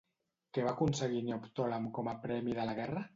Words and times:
Què 0.57 0.63
va 0.67 0.71
aconseguir 0.71 1.21
Neoptòlem 1.27 1.85
com 1.99 2.11
a 2.13 2.17
premi 2.27 2.57
de 2.61 2.67
la 2.71 2.75
guerra? 2.81 3.05